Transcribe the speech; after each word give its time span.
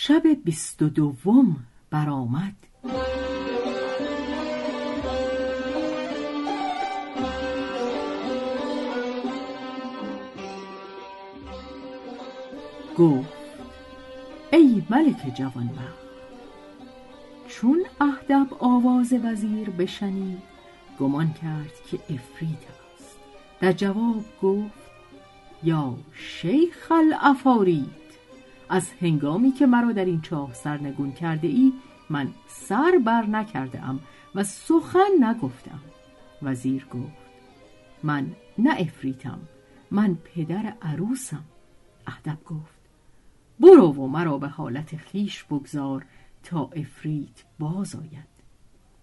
شب 0.00 0.22
بیست 0.44 0.82
و 0.82 0.88
دوم 0.88 1.56
برآمد. 1.90 2.54
گفت 12.98 13.32
ای 14.52 14.82
ملک 14.90 15.34
جوانبخت 15.34 16.08
چون 17.48 17.84
اهدب 18.00 18.46
آواز 18.58 19.12
وزیر 19.12 19.70
بشنید 19.70 20.42
گمان 21.00 21.32
کرد 21.32 21.72
که 21.90 21.96
افریت 21.96 22.64
است. 22.94 23.18
در 23.60 23.72
جواب 23.72 24.24
گفت 24.42 24.88
یا 25.62 25.94
شیخ 26.12 26.92
الافاری. 26.92 27.90
از 28.68 28.90
هنگامی 29.00 29.52
که 29.52 29.66
مرا 29.66 29.92
در 29.92 30.04
این 30.04 30.20
چاه 30.20 30.54
سرنگون 30.54 31.12
کرده 31.12 31.48
ای 31.48 31.72
من 32.10 32.28
سر 32.46 33.00
بر 33.04 33.26
نکرده 33.26 33.84
ام 33.84 34.00
و 34.34 34.44
سخن 34.44 35.10
نگفتم. 35.20 35.80
وزیر 36.42 36.86
گفت 36.86 37.28
من 38.02 38.26
نه 38.58 38.70
افریتم 38.78 39.38
من 39.90 40.18
پدر 40.24 40.74
عروسم. 40.82 41.44
اهدب 42.06 42.44
گفت 42.44 42.78
برو 43.60 43.92
و 43.92 44.06
مرا 44.06 44.38
به 44.38 44.48
حالت 44.48 44.96
خیش 44.96 45.44
بگذار 45.44 46.04
تا 46.42 46.70
افریت 46.76 47.44
باز 47.58 47.94
آید. 47.94 48.28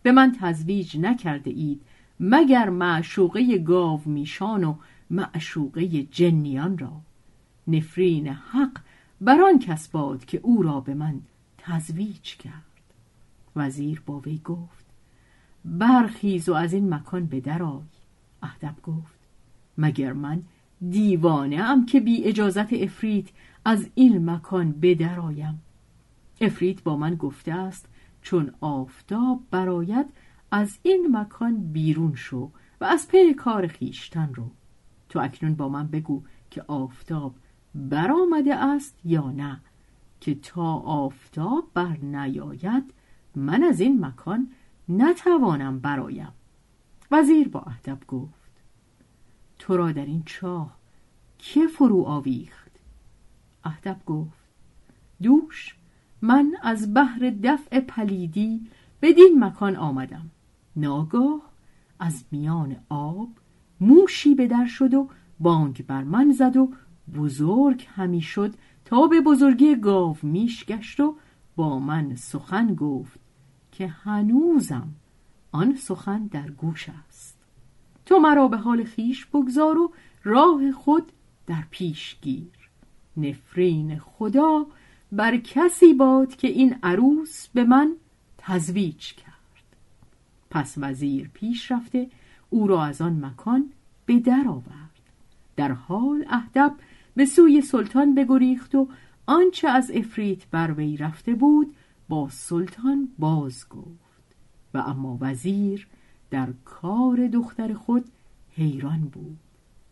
به 0.04 0.12
من 0.12 0.36
تزویج 0.40 0.98
نکرده 0.98 1.52
اید 1.52 1.81
مگر 2.20 2.70
معشوقه 2.70 3.58
گاو 3.58 4.02
میشان 4.06 4.64
و 4.64 4.75
معشوقه 5.09 6.04
جنیان 6.04 6.78
را. 6.78 7.02
نفرین 7.68 8.28
حق 8.28 8.80
بر 9.25 9.41
آن 9.41 9.59
کس 9.59 9.88
باد 9.88 10.25
که 10.25 10.40
او 10.44 10.62
را 10.62 10.80
به 10.80 10.94
من 10.94 11.22
تزویج 11.58 12.38
کرد. 12.38 12.63
وزیر 13.56 14.02
با 14.06 14.19
وی 14.19 14.41
گفت 14.46 14.86
برخیز 15.66 16.50
و 16.50 16.53
از 16.53 16.74
این 16.74 16.94
مکان 16.94 17.25
به 17.25 17.40
درآی 17.40 17.84
اهدب 18.41 18.81
گفت 18.84 19.19
مگر 19.78 20.13
من 20.13 20.44
دیوانه 20.90 21.56
ام 21.56 21.86
که 21.86 22.00
بی 22.00 22.24
اجازت 22.24 22.74
افرید 22.74 23.30
از 23.66 23.90
این 23.96 24.30
مکان 24.30 24.72
بدرایم 24.72 25.62
افرید 26.42 26.84
با 26.84 26.97
من 26.97 27.16
گفته 27.16 27.53
است 27.53 27.88
چون 28.22 28.52
آفتاب 28.62 29.44
براید 29.52 30.06
از 30.52 30.78
این 30.84 31.07
مکان 31.12 31.72
بیرون 31.72 32.16
شو 32.16 32.52
و 32.81 32.86
از 32.86 33.07
پی 33.07 33.34
کار 33.34 33.68
خیشتن 33.68 34.34
رو. 34.34 34.52
تو 35.09 35.19
اکنون 35.19 35.56
با 35.56 35.69
من 35.69 35.88
بگو 35.88 36.24
که 36.52 36.63
آفتاب 36.68 37.36
برآمده 37.75 38.56
است 38.56 39.00
یا 39.06 39.31
نه 39.31 39.59
که 40.22 40.36
تا 40.36 40.74
آفتاب 40.75 41.68
بر 41.74 41.97
نیاید 41.97 42.94
من 43.36 43.63
از 43.63 43.80
این 43.80 44.06
مکان 44.06 44.47
نتوانم 44.90 45.80
برایم. 45.80 46.31
وزیر 47.12 47.47
با 47.47 47.59
اهدب 47.59 47.97
گفت 48.08 48.52
تو 49.59 49.78
را 49.78 49.91
در 49.91 50.06
این 50.06 50.24
چاه 50.25 50.78
که 51.38 51.68
فرو 51.68 52.03
آویخت؟ 52.03 52.72
اهدب 53.63 54.06
گفت 54.06 54.46
دوش 55.22 55.75
من 56.22 56.56
از 56.62 56.94
بحر 56.94 57.34
دفع 57.44 57.80
پلیدی 57.80 58.68
بدین 59.02 59.44
مکان 59.44 59.75
آمدم. 59.75 60.31
ناگاه 60.75 61.42
از 62.00 62.24
میان 62.31 62.75
آب 62.90 63.30
موشی 63.81 64.36
به 64.36 64.47
در 64.47 64.66
شد 64.66 64.94
و 64.94 65.09
بانگ 65.40 65.86
بر 65.86 66.03
من 66.03 66.31
زد 66.31 66.57
و 66.57 66.72
بزرگ 67.14 67.88
همی 67.96 68.22
شد 68.22 68.54
تا 68.86 69.08
به 69.08 69.22
بزرگی 69.22 69.76
گاو 69.76 70.18
میش 70.24 70.66
گشت 70.66 71.00
و 71.00 71.16
با 71.56 71.80
من 71.80 72.16
سخن 72.16 72.76
گفت 72.76 73.20
که 73.72 73.88
هنوزم 73.88 74.90
آن 75.52 75.76
سخن 75.76 76.28
در 76.28 76.50
گوش 76.50 76.90
است. 76.90 77.38
تو 78.06 78.20
مرا 78.20 78.48
به 78.48 78.58
حال 78.58 78.84
خیش 78.84 79.26
بگذار 79.26 79.78
و 79.78 79.94
راه 80.24 80.72
خود 80.72 81.12
در 81.48 81.64
پیش 81.72 82.18
گیر. 82.22 82.70
نفرین 83.18 84.00
خدا 84.00 84.66
بر 85.12 85.38
کسی 85.38 85.94
باد 85.94 86.36
که 86.36 86.48
این 86.48 86.76
عروس 86.84 87.48
به 87.48 87.64
من 87.64 87.96
تزویج 88.38 89.14
کرد. 89.14 89.34
پس 90.50 90.76
وزیر 90.78 91.30
پیش 91.34 91.72
رفته 91.72 92.10
او 92.50 92.68
را 92.68 92.84
از 92.84 93.02
آن 93.02 93.26
مکان 93.26 93.72
به 94.06 94.20
در 94.20 94.44
آورد. 94.48 95.00
در 95.56 95.72
حال 95.72 96.26
اهدب 96.30 96.74
به 97.16 97.26
سوی 97.26 97.62
سلطان 97.62 98.16
بگریخت 98.16 98.76
و 98.76 98.88
آنچه 99.28 99.68
از 99.68 99.92
افریت 99.96 100.48
بر 100.52 100.72
وی 100.72 100.98
رفته 100.98 101.36
بود 101.36 101.76
با 102.09 102.30
سلطان 102.30 103.09
باز 103.20 103.70
گفت 103.70 104.36
و 104.74 104.78
اما 104.78 105.18
وزیر 105.22 105.88
در 106.30 106.54
کار 106.66 107.28
دختر 107.28 107.74
خود 107.74 108.06
حیران 108.52 109.02
بود. 109.02 109.38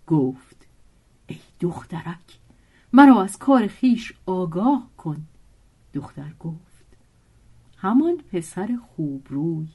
گفت 0.08 0.68
ای 1.28 1.38
دخترک 1.60 2.40
مرا 2.94 3.24
از 3.24 3.38
کار 3.38 3.68
خیش 3.68 4.14
آگاه 4.26 4.90
کن. 4.98 5.26
دختر 5.94 6.34
گفت 6.40 6.98
همان 7.78 8.18
پسر 8.18 8.80
خوب 8.96 9.28
روی 9.30 9.68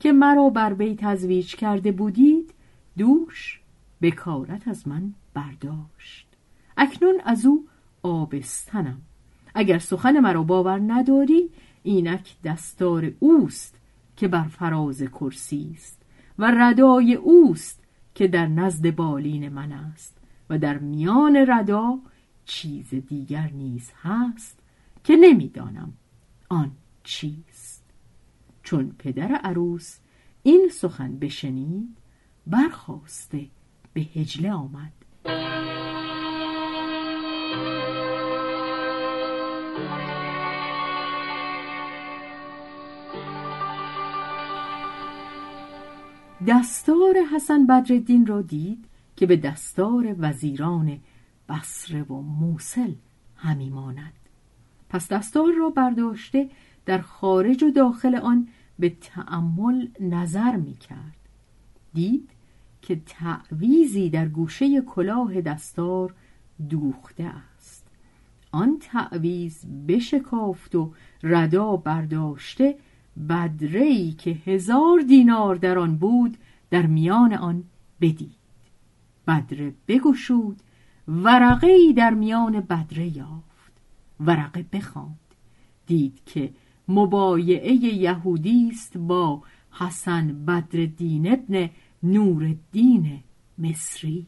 که 0.00 0.12
مرا 0.12 0.50
بر 0.50 0.74
وی 0.74 0.96
تزویج 0.98 1.56
کرده 1.56 1.92
بودید 1.92 2.54
دوش 2.98 3.60
بکارت 4.02 4.68
از 4.68 4.88
من 4.88 5.14
برداشت. 5.34 6.33
اکنون 6.76 7.20
از 7.24 7.46
او 7.46 7.66
آبستنم. 8.02 9.00
اگر 9.54 9.78
سخن 9.78 10.20
مرا 10.20 10.42
باور 10.42 10.80
نداری 10.86 11.50
اینک 11.82 12.36
دستار 12.44 13.12
اوست 13.18 13.74
که 14.16 14.28
بر 14.28 14.44
فراز 14.44 15.02
کرسی 15.02 15.72
است 15.74 16.02
و 16.38 16.52
ردای 16.56 17.14
اوست 17.14 17.82
که 18.14 18.28
در 18.28 18.46
نزد 18.46 18.94
بالین 18.94 19.48
من 19.48 19.72
است 19.72 20.16
و 20.50 20.58
در 20.58 20.78
میان 20.78 21.36
ردا 21.36 21.98
چیز 22.44 22.88
دیگر 22.88 23.50
نیز 23.50 23.90
هست 24.02 24.58
که 25.04 25.16
نمی‌دانم 25.16 25.92
آن 26.48 26.72
چیست. 27.04 27.84
چون 28.62 28.94
پدر 28.98 29.32
عروس 29.32 29.98
این 30.42 30.68
سخن 30.72 31.18
بشنید 31.18 31.96
برخواسته 32.46 33.46
به 33.92 34.00
هجله 34.00 34.52
آمد. 34.52 34.92
دستار 46.46 47.14
حسن 47.34 47.66
بدرالدین 47.66 48.26
را 48.26 48.42
دید 48.42 48.84
که 49.16 49.26
به 49.26 49.36
دستار 49.36 50.14
وزیران 50.18 50.98
بصره 51.48 52.02
و 52.02 52.20
موسل 52.20 52.92
همی 53.36 53.70
ماند. 53.70 54.12
پس 54.88 55.08
دستار 55.08 55.52
را 55.52 55.70
برداشته 55.70 56.50
در 56.86 56.98
خارج 56.98 57.62
و 57.62 57.70
داخل 57.70 58.14
آن 58.14 58.48
به 58.78 58.96
تأمل 59.00 59.88
نظر 60.00 60.56
می 60.56 60.74
کرد. 60.74 61.16
دید 61.94 62.30
که 62.82 63.00
تعویزی 63.06 64.10
در 64.10 64.28
گوشه 64.28 64.80
کلاه 64.80 65.40
دستار 65.40 66.14
دوخته 66.70 67.24
است. 67.24 67.86
آن 68.52 68.78
تعویز 68.80 69.64
بشکافت 69.88 70.74
و 70.74 70.92
ردا 71.22 71.76
برداشته 71.76 72.78
بدری 73.28 74.12
که 74.12 74.30
هزار 74.30 75.00
دینار 75.00 75.54
در 75.56 75.78
آن 75.78 75.96
بود 75.96 76.36
در 76.70 76.86
میان 76.86 77.32
آن 77.34 77.64
بدید. 78.00 78.36
بدره 79.26 79.74
بگشود 79.88 80.56
ورقه 81.08 81.66
ای 81.66 81.92
در 81.92 82.14
میان 82.14 82.60
بدره 82.60 83.16
یافت. 83.16 83.72
ورقه 84.20 84.64
بخواند. 84.72 85.18
دید 85.86 86.20
که 86.26 86.50
مبایعه 86.88 87.72
یهودی 87.72 88.68
است 88.72 88.98
با 88.98 89.42
حسن 89.70 90.44
بدرالدین 90.44 91.32
ابن 91.32 91.70
نورالدین 92.02 93.20
مصری. 93.58 94.26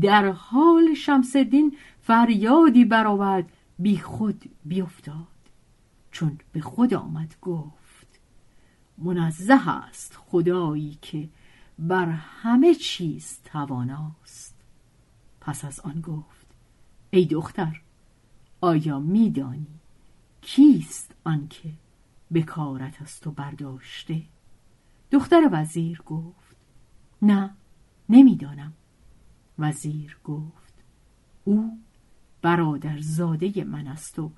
در 0.00 0.30
حال 0.30 0.94
شمس 0.94 1.36
الدین 1.36 1.76
فریادی 2.00 2.84
برآورد 2.84 3.52
بی 3.78 3.98
خود 3.98 4.50
بیفتاد. 4.64 5.26
چون 6.10 6.38
به 6.52 6.60
خود 6.60 6.94
آمد 6.94 7.34
گفت 7.42 8.20
منزه 8.98 9.68
است 9.68 10.16
خدایی 10.16 10.98
که 11.02 11.28
بر 11.78 12.08
همه 12.08 12.74
چیز 12.74 13.38
تواناست. 13.44 14.54
پس 15.40 15.64
از 15.64 15.80
آن 15.80 16.00
گفت 16.00 16.46
ای 17.10 17.24
دختر 17.24 17.80
آیا 18.60 19.00
میدانی 19.00 19.80
کیست 20.40 21.14
آنکه 21.24 21.70
بکارت 22.34 23.02
از 23.02 23.20
تو 23.20 23.30
برداشته؟ 23.30 24.22
دختر 25.10 25.48
وزیر 25.52 26.02
گفت 26.06 26.56
نه 27.22 27.50
نمی‌دانم. 28.08 28.72
وزیر 29.58 30.16
گفت 30.24 30.74
او 31.44 31.78
برادر 32.42 33.00
زاده 33.00 33.64
من 33.64 33.86
است 33.86 34.18
و 34.18 34.30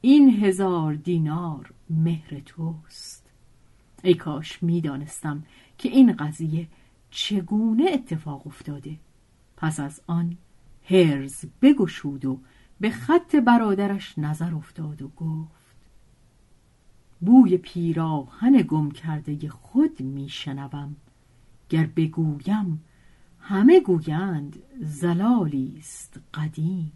این 0.00 0.44
هزار 0.44 0.94
دینار 0.94 1.72
مهر 1.90 2.40
توست. 2.40 3.30
ای 4.02 4.14
کاش 4.14 4.62
می‌دانستم 4.62 5.44
که 5.78 5.88
این 5.88 6.12
قضیه 6.12 6.68
چگونه 7.10 7.90
اتفاق 7.92 8.46
افتاده. 8.46 8.96
پس 9.56 9.80
از 9.80 10.00
آن 10.06 10.36
هرز 10.90 11.44
بگشود 11.62 12.24
و 12.24 12.40
به 12.80 12.90
خط 12.90 13.36
برادرش 13.36 14.18
نظر 14.18 14.54
افتاد 14.54 15.02
و 15.02 15.08
گفت 15.08 15.58
بوی 17.20 17.56
پیراهن 17.56 18.62
گم 18.62 18.90
کرده 18.90 19.48
خود 19.48 20.00
میشنوم. 20.00 20.96
گر 21.68 21.86
بگویم 21.86 22.84
همه 23.48 23.80
گویند 23.80 24.56
زلالی 24.80 25.74
است 25.78 26.20
قدیم. 26.34 26.92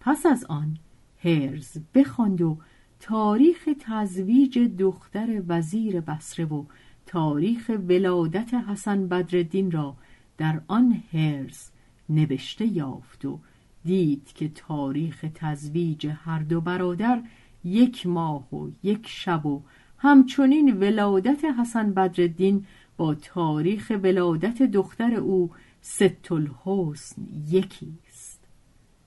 پس 0.00 0.26
از 0.26 0.44
آن 0.44 0.76
هرز 1.24 1.78
بخواند 1.94 2.42
و 2.42 2.58
تاریخ 3.00 3.68
تزویج 3.80 4.58
دختر 4.58 5.42
وزیر 5.48 6.00
بصره 6.00 6.44
و 6.44 6.64
تاریخ 7.06 7.70
ولادت 7.88 8.54
حسن 8.54 9.08
بدردین 9.08 9.70
را 9.70 9.96
در 10.38 10.60
آن 10.66 11.02
هرز 11.12 11.70
نوشته 12.08 12.66
یافت 12.66 13.24
و 13.24 13.38
دید 13.84 14.32
که 14.34 14.48
تاریخ 14.48 15.24
تزویج 15.34 16.06
هر 16.06 16.38
دو 16.38 16.60
برادر 16.60 17.22
یک 17.64 18.06
ماه 18.06 18.54
و 18.54 18.70
یک 18.82 19.06
شب 19.08 19.46
و 19.46 19.62
همچنین 19.98 20.78
ولادت 20.78 21.44
حسن 21.44 21.92
بدردین 21.94 22.66
با 22.96 23.14
تاریخ 23.14 23.92
ولادت 24.02 24.62
دختر 24.62 25.14
او 25.14 25.50
ست 25.80 26.32
الحسن 26.32 27.22
یکی 27.50 27.92
است 28.08 28.40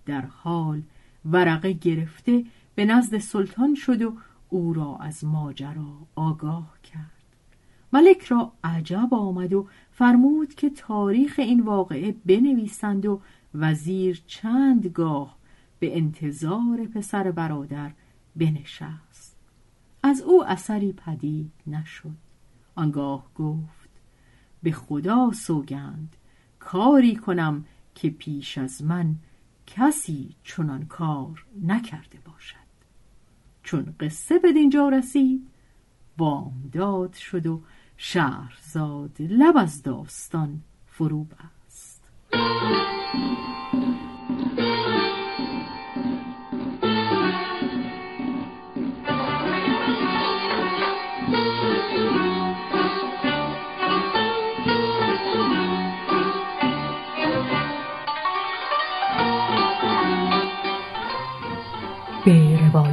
در 0.06 0.22
حال 0.22 0.82
ورقه 1.26 1.74
گرفته 1.74 2.46
به 2.76 2.86
نزد 2.86 3.18
سلطان 3.18 3.76
شد 3.76 4.02
و 4.02 4.14
او 4.50 4.74
را 4.74 4.98
از 4.98 5.26
ماجرا 5.26 5.94
آگاه 6.16 6.78
کرد. 6.84 7.12
ملک 7.94 8.24
را 8.24 8.52
عجب 8.64 9.14
آمد 9.14 9.54
و 9.54 9.68
فرمود 9.92 10.56
که 10.56 10.70
تاریخ 10.70 11.36
این 11.38 11.60
واقعه 11.60 12.16
بنویسند 12.26 13.06
و 13.06 13.22
وزیر 13.56 14.24
چند 14.28 14.88
گاه 14.88 15.38
به 15.80 15.98
انتظار 15.98 16.86
پسر 16.96 17.32
برادر 17.32 17.92
بنشست. 18.36 19.36
از 20.04 20.22
او 20.22 20.46
اثری 20.46 20.94
پدید 20.94 21.52
نشد. 21.68 22.25
آنگاه 22.76 23.34
گفت 23.36 23.90
به 24.64 24.72
خدا 24.72 25.32
سوگند 25.32 26.16
کاری 26.60 27.16
کنم 27.16 27.66
که 27.96 28.10
پیش 28.10 28.58
از 28.58 28.84
من 28.84 29.16
کسی 29.68 30.36
چنان 30.44 30.86
کار 30.86 31.46
نکرده 31.64 32.20
باشد. 32.26 32.56
چون 33.64 33.96
قصه 34.00 34.40
به 34.40 34.54
دینجا 34.54 34.90
رسید 34.90 35.48
بامداد 36.18 37.14
شد 37.14 37.48
و 37.48 37.62
شهرزاد 37.98 39.16
لب 39.20 39.58
از 39.58 39.84
داستان 39.84 40.62
فرو 40.88 41.24
بست 41.24 42.04